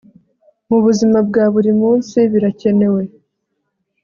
mu 0.69 0.77
buzima 0.85 1.17
bwa 1.27 1.45
buri 1.53 1.71
munsi 1.81 2.17
birakenewe 2.31 3.03